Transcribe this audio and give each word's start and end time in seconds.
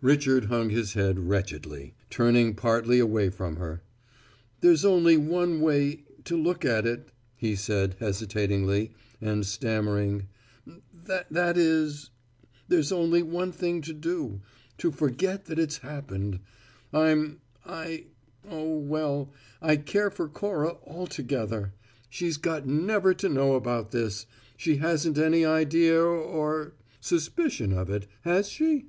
Richard 0.00 0.46
hung 0.46 0.70
his 0.70 0.94
head 0.94 1.18
wretchedly, 1.18 1.94
turning 2.08 2.54
partly 2.54 2.98
away 2.98 3.28
from 3.28 3.56
her. 3.56 3.82
"There's 4.62 4.82
only 4.82 5.18
one 5.18 5.60
way 5.60 6.04
to 6.24 6.38
look 6.38 6.64
at 6.64 6.86
it," 6.86 7.10
he 7.36 7.54
said 7.54 7.94
hesitatingly, 7.98 8.92
and 9.20 9.44
stammering. 9.44 10.26
"That 11.02 11.58
is 11.58 12.08
there's 12.66 12.92
only 12.92 13.22
one 13.22 13.52
thing 13.52 13.82
to 13.82 13.92
do: 13.92 14.40
to 14.78 14.90
forget 14.90 15.44
that 15.44 15.58
it's 15.58 15.76
happened. 15.76 16.40
I'm 16.90 17.42
I 17.66 18.06
oh, 18.48 18.78
well, 18.78 19.34
I 19.60 19.76
care 19.76 20.08
for 20.08 20.30
Cora 20.30 20.76
altogether. 20.86 21.74
She's 22.08 22.38
got 22.38 22.66
never 22.66 23.12
to 23.12 23.28
know 23.28 23.52
about 23.54 23.90
this. 23.90 24.24
She 24.56 24.78
hasn't 24.78 25.18
any 25.18 25.44
idea 25.44 26.02
or 26.02 26.72
suspicion 27.02 27.74
of 27.74 27.90
it, 27.90 28.06
has 28.22 28.48
she?" 28.48 28.86